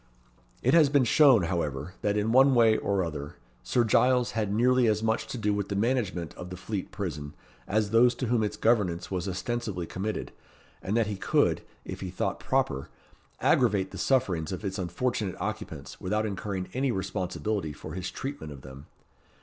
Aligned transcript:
It 0.63 0.73
has 0.73 0.89
been 0.89 1.03
shown, 1.03 1.43
however, 1.43 1.93
that, 2.01 2.17
in 2.17 2.31
one 2.31 2.55
way 2.55 2.75
or 2.75 3.03
other, 3.05 3.35
Sir 3.61 3.83
Giles 3.83 4.31
had 4.31 4.51
nearly 4.51 4.87
as 4.87 5.03
much 5.03 5.27
to 5.27 5.37
do 5.37 5.53
with 5.53 5.69
the 5.69 5.75
management 5.75 6.33
of 6.33 6.49
the 6.49 6.57
Fleet 6.57 6.89
Prison 6.89 7.35
as 7.67 7.91
those 7.91 8.15
to 8.15 8.25
whom 8.25 8.41
its 8.41 8.57
governance 8.57 9.11
was 9.11 9.29
ostensibly 9.29 9.85
committed, 9.85 10.31
and 10.81 10.97
that 10.97 11.05
he 11.05 11.17
could, 11.17 11.61
if 11.85 11.99
he 11.99 12.09
thought 12.09 12.39
proper, 12.39 12.89
aggravate 13.41 13.91
the 13.91 13.99
sufferings 13.99 14.51
of 14.51 14.65
its 14.65 14.79
unfortunate 14.79 15.35
occupants 15.39 16.01
without 16.01 16.25
incurring 16.25 16.67
any 16.73 16.91
responsibility 16.91 17.71
for 17.71 17.93
his 17.93 18.09
treatment 18.09 18.51
of 18.51 18.63
them. 18.63 18.87